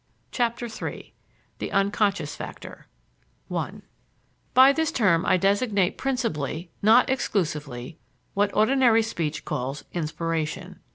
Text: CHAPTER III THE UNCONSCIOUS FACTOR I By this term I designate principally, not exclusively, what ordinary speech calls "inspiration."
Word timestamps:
CHAPTER 0.31 0.65
III 0.65 1.13
THE 1.59 1.71
UNCONSCIOUS 1.71 2.35
FACTOR 2.35 2.87
I 3.55 3.71
By 4.55 4.73
this 4.73 4.91
term 4.91 5.27
I 5.27 5.37
designate 5.37 5.99
principally, 5.99 6.71
not 6.81 7.07
exclusively, 7.07 7.99
what 8.33 8.49
ordinary 8.55 9.03
speech 9.03 9.45
calls 9.45 9.83
"inspiration." 9.93 10.79